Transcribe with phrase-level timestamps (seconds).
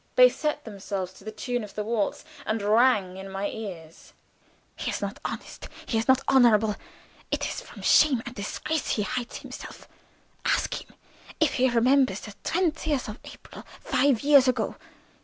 [0.15, 4.13] They set themselves to the tune of the waltz, and rang in my ears:
[4.75, 6.75] "He is not honest; he is not honorable.
[7.29, 9.51] It is from shame and disgrace that he is hiding.
[10.43, 10.95] Ask him
[11.39, 14.75] if he remembers the 20th of April five years ago."